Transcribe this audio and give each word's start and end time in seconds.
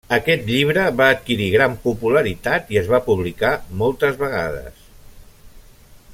Aquest 0.15 0.47
llibre 0.51 0.85
va 1.01 1.09
adquirir 1.15 1.49
gran 1.55 1.75
popularitat 1.83 2.73
i 2.77 2.81
es 2.83 2.91
va 2.95 3.03
publicar 3.11 3.53
moltes 3.83 4.19
vegades. 4.25 4.83